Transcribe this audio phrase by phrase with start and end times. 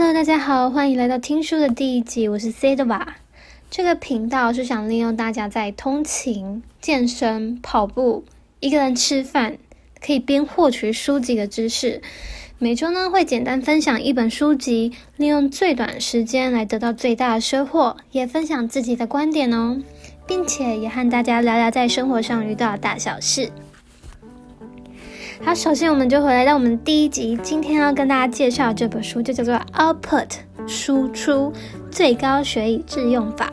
[0.00, 3.16] Hello，大家好，欢迎来到听书的第一集，我是 C 的吧。
[3.68, 8.22] 这个频道是想利用大家在通勤、健身、跑步、
[8.60, 9.58] 一个人吃饭，
[10.00, 12.00] 可以边获取书籍的知识。
[12.60, 19.82] 每周呢会简单分享一本书籍，利用最短时间来得到最大的收获，也分享自己的观点哦，
[20.28, 23.50] 并且也和大家聊聊在生活上遇到的大小事。
[25.44, 30.26] 好，首先我们就回来到我们第一集，今天要跟大家介绍这本书，就叫做《Output》
[30.68, 31.52] 输出
[31.90, 33.50] 最高学以致用法。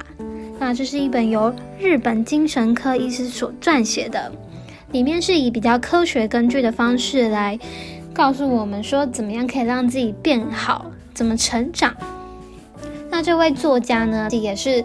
[0.60, 4.32] 那这是一本由日本精神科医师所撰写的，
[4.92, 7.58] 里面是以比较科学根据的方式来
[8.14, 11.96] 告诉我们说，怎么样可以让自己变好，怎么成长。
[13.10, 14.84] 那这位作家呢，也是。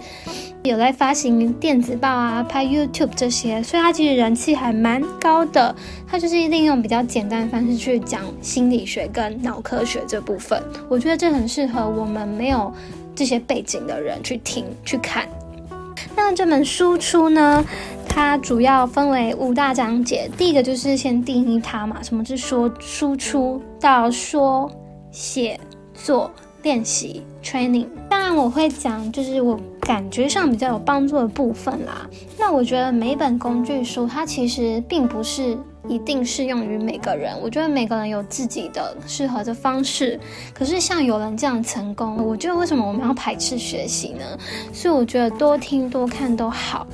[0.63, 5.75] 有在发行电子报啊，拍 YouTube 这些，所以他其实人气还蛮高的。
[6.07, 12.71] 他就是利用比较简单的方式去讲心理学跟脑科学这部分，我觉得这很适合我们没有
[13.15, 15.27] 这些背景的人去听去看。
[16.15, 17.65] 那这本输出呢，
[18.07, 20.31] 它主要分为五大章节。
[20.37, 24.71] 第一个就是先定义它嘛，什么是说输出到说
[25.11, 25.59] 写
[25.95, 26.31] 作。
[26.63, 32.09] 练习 training，当然我会讲，就是我感觉上比较有帮助的部分啦。
[32.39, 35.57] 那我觉得每本工具书它其实并不是
[35.89, 40.21] 一定适用于每个人，我觉得每个人有自己的适合的方式。
[40.55, 44.25] 可是像有人这样成功，我觉得为什么我们要排斥学习呢？
[44.73, 46.87] 所以我觉得多听多看都好。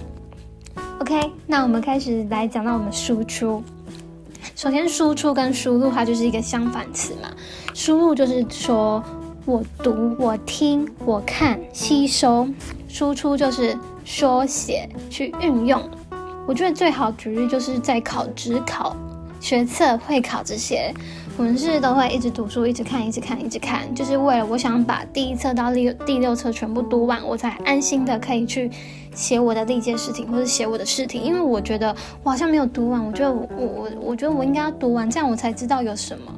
[1.01, 3.63] OK，那我们开始来讲到我们输出。
[4.55, 7.29] 首先，输出跟输入它就是一个相反词嘛。
[7.75, 9.03] 输入就是说。
[9.47, 12.49] 我读，我听，我看，吸收，
[12.89, 15.81] 输出就是说写去运用。
[16.49, 18.97] 我觉得最好举例就是在考职考、
[19.39, 20.93] 学测、会考这些，
[21.37, 28.69] 我们是都会一直读书，一直看，一直看，一直看，就是为了我想把第一册到六第六册全部读完，我才安心的可以去
[29.15, 31.21] 写我的历届试题或者写我的试题。
[31.21, 36.33] 因为我觉得我好像没有读完，我觉得我我我觉得我应该要读完，这样我才知道有什么。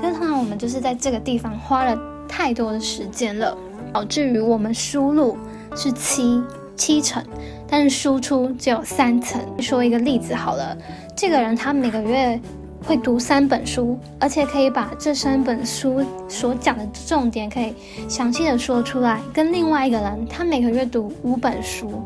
[0.00, 2.13] 可是通常我们就是在这个地方花了。
[2.28, 3.56] 太多的时间了，
[3.92, 5.36] 导致于我们输入
[5.76, 6.42] 是七
[6.76, 7.22] 七成，
[7.68, 9.40] 但是输出只有三层。
[9.60, 10.76] 说一个例子好了，
[11.16, 12.40] 这个人他每个月
[12.84, 17.72] 会读三本书，而且可以把这三本书所讲的重点可以
[18.08, 19.20] 详细的说出来。
[19.32, 22.02] 跟另外一个人，他每个月读五本书，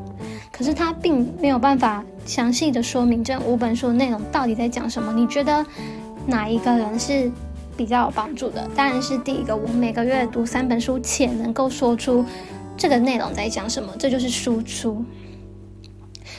[0.52, 5.12] 可是他并没有办法详细的说明这五本书的内容到底在讲什么。
[5.12, 5.64] 你觉得
[6.26, 7.30] 哪一个人是？
[7.78, 9.54] 比较有帮助的，当然是第一个。
[9.56, 12.24] 我每个月读三本书，且能够说出
[12.76, 15.04] 这个内容在讲什么，这就是输出。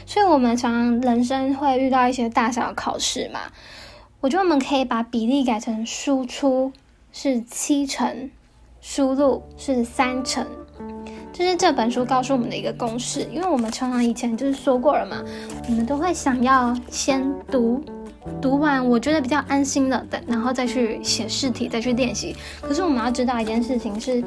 [0.06, 3.40] 所以，我们常常人生会遇到一些大小考试嘛，
[4.20, 6.74] 我觉得我们可以把比例改成输出
[7.14, 8.30] 是七成，
[8.82, 10.46] 输入是三成，
[11.32, 13.26] 这是这本书告诉我们的一个公式。
[13.34, 15.24] 因为我们常常以前就是说过了嘛，
[15.70, 17.82] 我们都会想要先读。
[18.42, 22.36] 读完我觉得比较安心了，等然后再去写试题，再去练习。
[22.62, 24.24] 可是我们要知道一件事情是，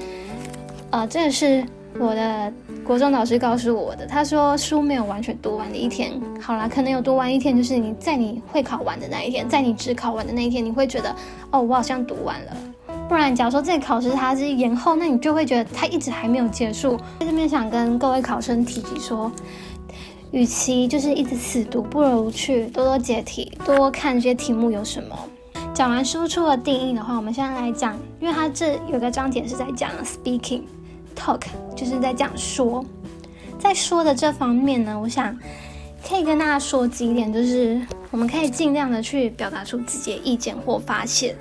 [0.91, 1.64] 呃，这个是
[1.98, 2.52] 我的
[2.84, 4.06] 国中老师告诉我的。
[4.06, 11.14] 他说书没有完全读完的一天，好啦，可能有读完一天，就是你在你会考完的那一天，在你只考完的那一天，你会觉得
[11.50, 12.56] 哦，我好像读完了。
[13.08, 16.97] 不然，假如说这个考试它是延后，那你就会觉得它一直还没有结束。
[17.20, 19.31] 在这边想跟各位考生提及说。
[20.32, 25.16] 与其就是一直死读，不如去多多解题，多多看这些题目有什么。
[25.75, 30.62] 讲完输出的定义的话，我们现在来讲，因为它这有个章节是在讲 speaking
[31.15, 31.43] talk，
[31.76, 32.84] 就是在讲说，
[33.59, 35.38] 在说的这方面呢，我想
[36.06, 41.37] 可以跟大家说几点，就是我们可以尽量的去表达出自己的意见或发现。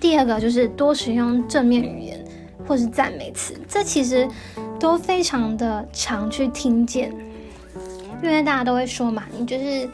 [0.00, 2.24] 第二个就是多使用正面语言
[2.66, 4.26] 或是赞美词，这其实
[4.78, 7.12] 都非常的常去听见。
[8.22, 9.88] 因为大家都会说嘛，你就是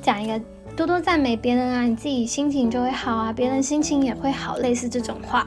[0.00, 0.40] 讲一个
[0.76, 5.46] 多多赞美别人啊，你自己心情就会好啊，别人心情也会好，类似这种话，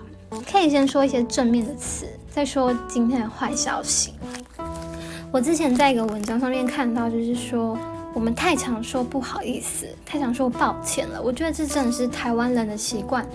[0.52, 4.14] 可以先说一些正面的词，再说今天的坏消息。
[5.32, 7.78] 我之前在一个文章上面看到，就是说
[8.14, 11.22] 我们太常说不好意思，太常说抱歉了。
[11.22, 13.26] 我觉得这真的是台湾人的习惯。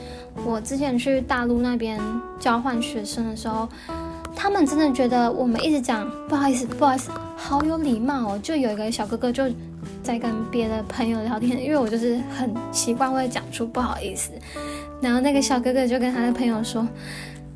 [0.45, 1.99] 我之前去大陆那边
[2.39, 3.67] 交换学生的时候。
[4.37, 8.41] 他们真的觉得我们一直讲不好意思，不好意思，好有礼貌哦。
[8.43, 9.44] 就有一个小哥哥就
[10.03, 14.31] 在跟别的朋友聊天，因为我就是很习惯会讲出不好意思。
[15.00, 16.83] 然后那个小哥哥就跟他的朋友说：“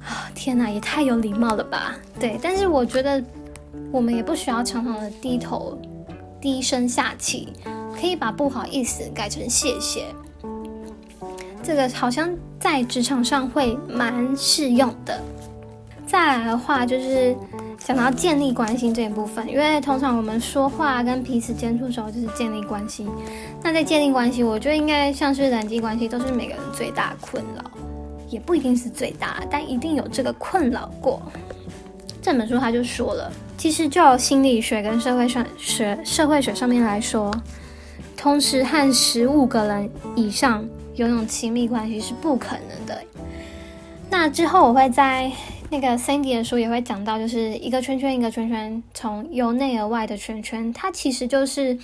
[0.03, 3.23] 啊，天哪，也太有礼貌了吧？”对，但是我觉得
[3.93, 5.79] 我们也不需要常常的低头、
[6.41, 7.53] 低声下气，
[7.95, 10.07] 可以把不好意思改成谢谢。
[11.63, 15.21] 这个好像在职场上会蛮适用的。
[16.11, 17.37] 再来的话，就是
[17.79, 23.07] 讲到建立关系这一部分，因为通常我们说话跟彼此接触的时候就是建立关系。
[23.63, 27.63] 那在建立关系，我觉得应该像是人际关系，都是每个人最大困扰，
[28.29, 31.23] 也不一定是最大，但一定有这个困扰过。
[32.21, 37.33] 这本书他就说了，其实就心理学跟社会上学、社会学上面来说，
[38.17, 43.01] 同时和十五个人以上拥有亲密关系是不可能的。
[44.11, 45.31] 那之后我会在。
[45.73, 51.79] 那个 Sandy 的书也会讲到，就是一个圈圈一个圈圈，从由内而外的圈圈，它其实就是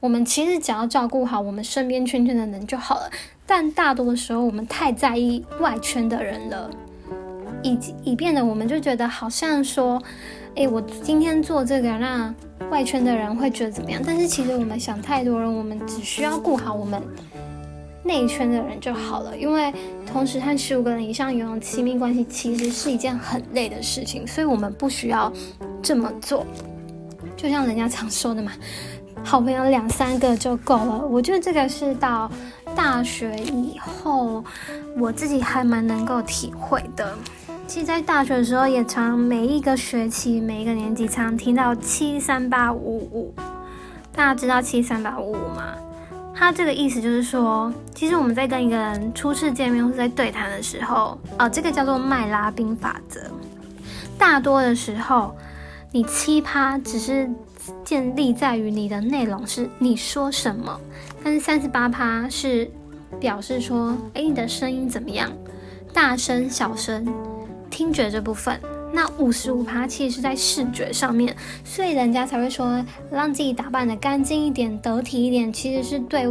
[0.00, 3.08] 我们其实只要照顾好我们身边圈圈的人就好了。
[3.46, 6.68] 但大多的时候，我们太在意外圈的人了，
[7.62, 10.02] 以以便的我们就觉得好像说，
[10.56, 12.34] 诶，我今天做这个，那
[12.70, 14.02] 外圈的人会觉得怎么样？
[14.04, 17.00] 但是其实我们想太多了，我们只需要顾好我们。
[18.08, 19.70] 内圈的人就好了，因为
[20.06, 25.30] 同时和十五个人以上拥有亲密关系，其实是一件很累的事情，所以我们不需要
[25.82, 26.46] 这么做。
[27.36, 28.50] 就像人家常说的嘛，
[29.22, 31.06] 好朋友两三个就够了。
[31.06, 32.30] 我觉得这个是到
[32.74, 34.42] 大学以后，
[34.96, 37.14] 我自己还蛮能够体会的。
[37.66, 43.34] 其实，在大学的时候，也常每一个学期、每一个年级常听到七三八五五。
[44.10, 45.74] 大家知道七三八五五吗？
[46.38, 53.20] 他这个意思就是说，其实我们在跟一个人初次见面或是在对谈的时候，啊，这个叫做麦拉宾法则。
[54.16, 55.36] 大多的时候，
[55.90, 57.28] 你七趴只是
[57.84, 60.80] 建立在于你的内容是你说什么，
[61.24, 62.70] 但是三十八趴是
[63.18, 65.28] 表示说，哎，你的声音怎么样，
[65.92, 67.04] 大声、小声，
[67.68, 68.60] 听觉这部分。
[68.92, 76.26] 那五十五趴其实是在视觉上面，所以人家才会说让自己打扮的干净一点、得体一点，其实是对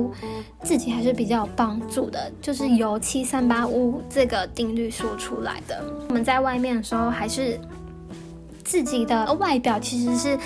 [0.63, 2.31] 自己还是比较有帮助的。
[2.41, 5.83] 就是由七三八五这个定律说出来的。
[6.09, 7.59] 我们在外面的时候，还是
[8.63, 10.37] 自己的外表其实是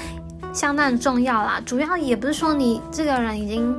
[0.53, 1.61] 相当重要啦。
[1.65, 3.75] 主要也不是说你这个人已经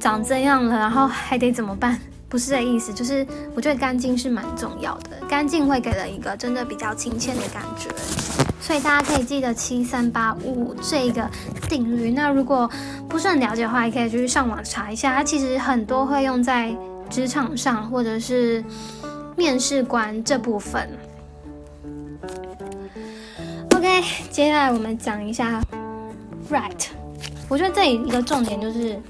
[0.00, 2.00] 长这样了，然后还得怎么办？
[2.34, 7.88] 不是这意思，就是我觉得干净是蛮重要的，干净会给人一个真的比较亲切的感觉，
[8.60, 11.30] 所以大家可以记得七三八五这个
[11.68, 12.10] 定律。
[12.10, 12.68] 那如果
[13.08, 16.76] 不是很了解的话，也可以去上网查一下，它其实很多会用在
[17.08, 18.64] 职场上或者是
[19.36, 20.88] 面试官这部分。
[23.76, 24.02] OK，
[24.32, 25.62] 接下来我们讲一下
[26.50, 26.86] right，
[27.48, 29.00] 我觉得这里一个重点就是。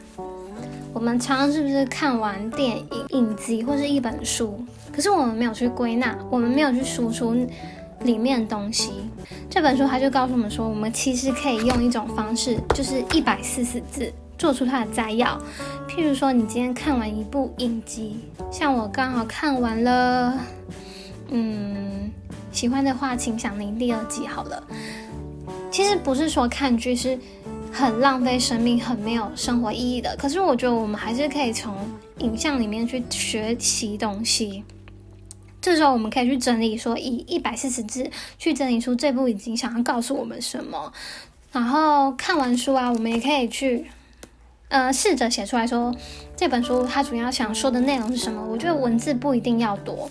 [0.95, 7.35] 我们常常是不是看完电影、影集或是一本书，可是我们没有去归纳，我们没有去输出
[8.05, 8.93] 里面的东西。
[9.51, 15.37] 这本书它就告诉我们说，我们其实可以用一种方式，就是一百四十字做出它的摘要。
[15.89, 18.21] 譬如说，你今天看完一部影集，
[18.53, 20.39] 像我刚好看完了，
[21.31, 22.09] 嗯，
[22.53, 24.63] 喜欢的话，请响铃第二集好了。
[25.73, 27.19] 其实不是说看剧是。
[27.75, 30.15] 很浪费生命，很没有生活意义的。
[30.17, 31.75] 可是我觉得我们还是可以从
[32.19, 34.63] 影像里面去学习东西。
[35.61, 40.93] 这时候我们可以去整理，说以一百四十字去整理出这部影集想要告诉我们什么。
[41.51, 43.87] 然后看完书啊，我们也可以去
[44.69, 45.93] 呃试着写出来说
[46.37, 48.41] 这本书它主要想说的内容是什么。
[48.49, 50.09] 我觉得文字不一定要多，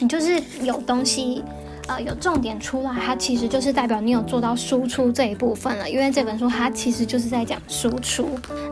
[0.00, 1.44] 你就是有东西。
[1.88, 5.88] 呃，有重点出来，它其实就是代表你有做到输出这一部分了。
[5.88, 8.28] 因为这本书它其实就是在讲输出。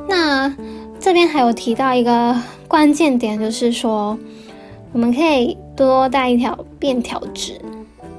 [0.07, 0.55] 那
[1.01, 4.19] 这边还有提到一个关键点，就是说
[4.93, 7.59] 我们可以多带一条便条纸，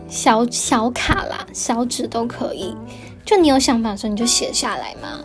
[0.10, 2.75] 小小卡啦、小纸都可以。
[3.24, 5.20] 就你有想法的时候，你就写下来嘛。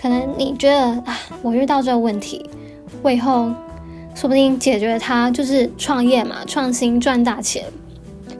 [0.00, 2.48] 可能你觉得啊，我遇到这个问题，
[3.02, 3.50] 我以后
[4.14, 7.64] 说不定解决它，就是创业嘛，创新赚大钱。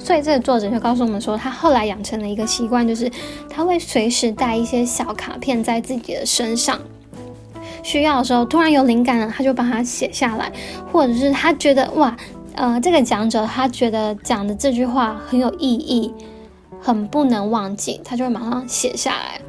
[0.07, 3.11] 所以这个作者就告诉我们说，他后来养成了一个习惯，就是
[3.51, 6.79] 他会随时带一些小卡片在自己的身上，
[7.83, 10.53] 需要的时候突然有灵感了，他就把它写下来，
[10.93, 12.17] 或者是他觉得哇，
[12.55, 16.15] 呃，这个讲者他觉得讲的这句话很有意义，
[16.81, 19.41] 很不能忘记，他就会马上写下来。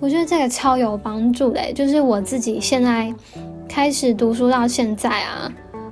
[0.00, 3.14] 我觉得这个超有帮助的，就是我自己现在
[3.68, 5.48] 开始读书到现在啊，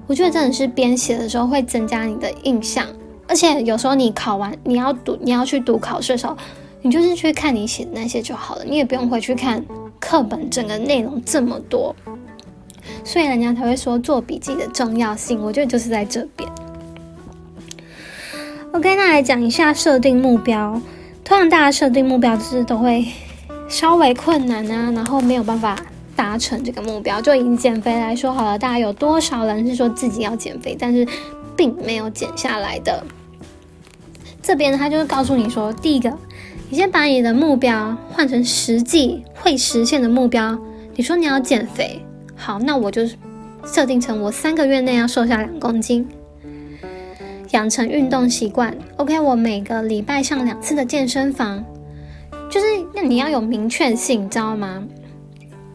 [0.08, 2.84] 我觉得真的是编写的时候会增加你的印象。
[3.28, 6.36] 而且有时候你考完，你要读，你要去读考试的时候，
[6.82, 9.62] 你就是去看你写的那些就好了，你也不用回去看
[10.00, 11.94] 课本整个内容这么多。
[13.04, 16.48] 所以人家才会说做笔记的重要性，我觉得就是在这边。
[18.72, 20.80] OK，那来讲一下设定目标。
[21.24, 23.06] 通常大家设定目标就是都会
[23.68, 25.76] 稍微困难啊，然后没有办法
[26.16, 27.20] 达成这个目标。
[27.20, 31.06] 就以减肥来说好了，大家有多少人是说自己要减肥，但是
[31.54, 33.04] 并没有减下来的？
[34.48, 36.10] 这边他就是告诉你说，第一个，
[36.70, 40.58] 你先把你的目标换成实际会实现的目标。
[40.96, 42.02] 你说你要减肥，
[42.34, 43.02] 好，那我就
[43.66, 46.08] 设定成我三个月内要瘦下两公斤。
[47.50, 51.62] 养成运动习惯，OK，我每个礼拜上两次的健身房，
[52.50, 54.82] 就是那你要有明确性，你知道吗？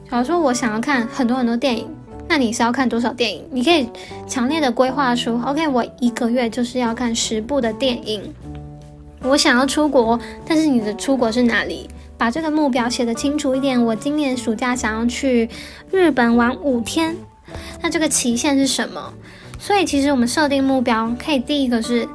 [0.10, 1.88] 假如说我想要看很多很多电影，
[2.28, 3.44] 那你是要看多少电影？
[3.52, 3.88] 你可以
[4.28, 8.34] 强烈的规划出，OK，我一个月就是要看十部的电影。
[9.24, 11.90] 我想要出国，但是你的出国是哪里？
[12.18, 13.84] 把这个目标写得清楚一点。
[13.84, 15.50] 我今年暑假想要去
[15.92, 17.16] 日本玩五天，
[17.82, 19.14] 那这个期限是什么？
[19.60, 22.08] 所以其实我们设定目标，可以第一个是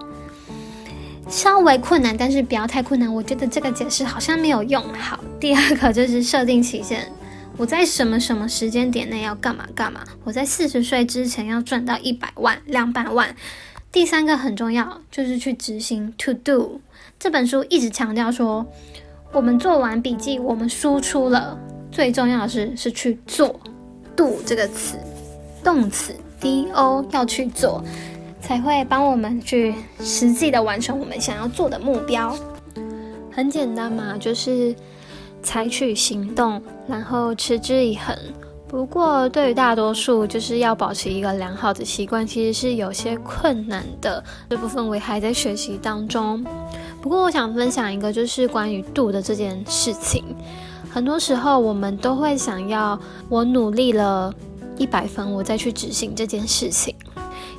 [1.28, 3.12] 稍微困难，但是不要太困难。
[3.12, 4.82] 我觉得这个解释好像没有用。
[4.94, 7.10] 好，第二个就是设定期限，
[7.56, 10.00] 我在什么什么时间点内要干嘛干嘛。
[10.24, 13.34] 我在四十岁之前要赚到一百万、两百万。
[13.90, 16.12] 第三个很重要，就是去执行。
[16.18, 16.80] To do
[17.18, 18.64] 这本书一直强调说，
[19.32, 21.58] 我们做完笔记，我们输出了，
[21.90, 23.58] 最重要的是是去做。
[24.14, 24.96] Do 这个词，
[25.64, 26.14] 动词。
[26.40, 27.82] D O 要去做，
[28.40, 32.32] 才会帮我们去实际的完成我们想要做的目标。
[33.32, 34.72] 很简单嘛，就是
[35.42, 38.16] 采取行动，然后持之以恒。
[38.68, 44.22] 不过对于大多数，就是要保持一个良好的习惯，其实是有些困难的。
[44.48, 46.44] 这部分我还在学习当中。
[47.00, 50.24] 不过我想分享一个，就是关于度的这件事情。
[50.90, 54.34] 很多时候我们都会想要，我努力了。
[54.76, 56.94] 一百分，我再去执行这件事情。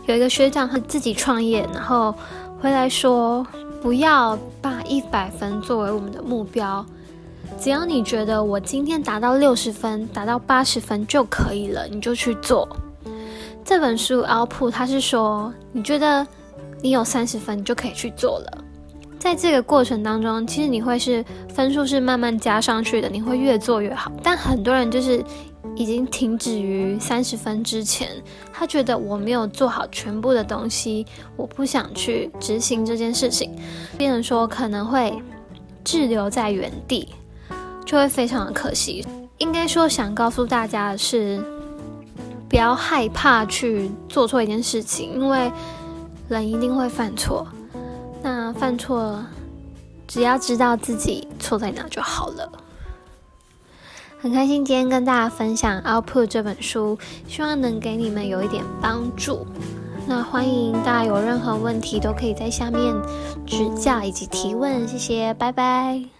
[0.05, 2.15] 有一个学长他自己创业，然后
[2.61, 3.45] 回来说，
[3.81, 6.85] 不要把一百分作为我们的目标，
[7.59, 12.65] 只要你觉得我今天达到六十分，达到八十分就可以了，你就去做。
[13.65, 16.25] 这本书 Output 他是说，你觉得
[16.81, 18.63] 你有三十分，你就可以去做了。
[19.19, 21.23] 在这个过程当中，其实你会是
[21.53, 24.09] 分数是慢慢加上去的，你会越做越好。
[24.23, 25.23] 但很多人就是
[25.75, 28.09] 已经停止于三十分之前，
[28.53, 33.51] 他觉得我没有做好全部的东西，我不想去执行这件事情，
[33.97, 35.21] 变成说可能会
[35.83, 37.09] 滞留在原地，
[37.85, 39.05] 就会非常的可惜。
[39.37, 41.43] 应该说想告诉大家的是，
[42.47, 45.51] 不要害怕去做错一件事情，因为
[46.29, 47.45] 人一定会犯错。
[48.59, 49.23] 犯错，
[50.05, 52.51] 只要知道自己错在哪就好了。
[54.19, 59.47] 很开心今天跟大家分享《Output》这本书，希望能给你们有一点帮助。
[60.05, 62.93] 那欢迎大家有任何问题都可以在下面
[63.47, 66.18] 指教以及提问，谢谢，拜拜。